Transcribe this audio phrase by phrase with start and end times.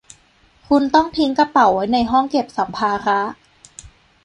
[0.67, 3.19] คุณต้องทิ้งกระเป๋าไว้ในห้องเก็บสัมภาระ